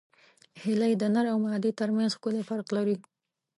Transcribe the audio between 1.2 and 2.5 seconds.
او مادې ترمنځ ښکلی